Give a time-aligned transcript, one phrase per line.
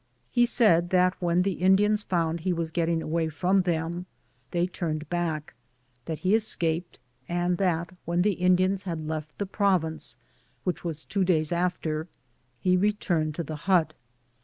[0.31, 4.07] He said that when the Indiana found he waa getting away from them,
[4.49, 5.53] they iurned back«
[6.05, 6.97] «*that he escaped^
[7.29, 10.17] and that wh^i the Indiana bad left the provinces
[10.63, 12.07] which was two days after,
[12.59, 13.93] he returned to the hut.